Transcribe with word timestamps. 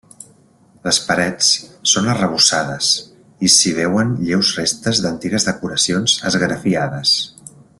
Les 0.85 0.97
parets 1.09 1.49
són 1.91 2.07
arrebossades 2.13 2.89
i 3.47 3.51
s'hi 3.57 3.75
veuen 3.81 4.17
lleus 4.25 4.55
restes 4.61 5.03
d'antigues 5.05 5.47
decoracions 5.51 6.17
esgrafiades. 6.33 7.17